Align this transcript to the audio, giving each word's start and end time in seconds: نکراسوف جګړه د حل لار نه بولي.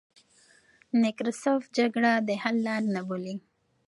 نکراسوف 1.01 1.63
جګړه 1.77 2.11
د 2.27 2.29
حل 2.41 2.55
لار 2.67 2.83
نه 2.95 3.01
بولي. 3.07 3.35